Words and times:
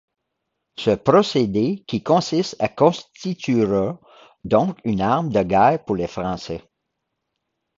Ce 0.79 0.89
procédé 0.89 1.83
qui 1.87 2.01
consiste 2.01 2.55
à 2.57 2.69
constituera 2.69 3.99
donc 4.43 4.79
une 4.83 4.99
arme 5.01 5.29
de 5.31 5.43
guerre 5.43 5.85
pour 5.85 5.95
les 5.95 6.07
Français. 6.07 6.63